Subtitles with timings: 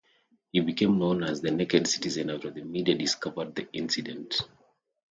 [0.51, 4.41] He became known as the Naked Citizen after the media discovered the incident.